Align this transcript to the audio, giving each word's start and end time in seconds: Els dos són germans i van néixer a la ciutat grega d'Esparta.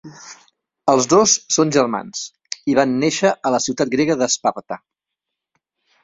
Els 0.91 1.07
dos 1.09 1.33
són 1.57 1.73
germans 1.75 2.23
i 2.73 2.75
van 2.79 2.95
néixer 3.03 3.33
a 3.49 3.51
la 3.57 3.59
ciutat 3.67 3.91
grega 3.95 4.17
d'Esparta. 4.23 4.79